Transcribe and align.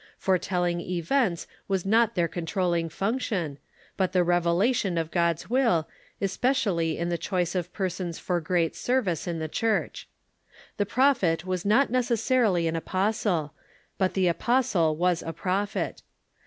Foretelling 0.17 0.79
events 0.81 1.45
Avas 1.69 1.85
not 1.85 2.15
their 2.15 2.27
controlling 2.27 2.89
function, 2.89 3.59
but 3.97 4.13
the 4.13 4.25
rcA^elation 4.25 4.99
of 4.99 5.11
God's 5.11 5.43
Avill, 5.43 5.85
especially 6.19 6.97
in 6.97 7.09
the 7.09 7.19
choice 7.19 7.53
of 7.53 7.71
persons 7.71 8.17
for 8.17 8.41
great 8.41 8.75
service 8.75 9.27
in 9.27 9.37
the 9.37 9.47
Church. 9.47 10.07
The 10.77 10.87
prophet 10.87 11.45
was 11.45 11.65
not 11.65 11.91
necessarily 11.91 12.67
an 12.67 12.75
apostle, 12.75 13.53
but 13.99 14.15
the 14.15 14.27
apostle 14.27 14.95
was 14.95 15.21
a 15.21 15.33
prophet. 15.33 16.01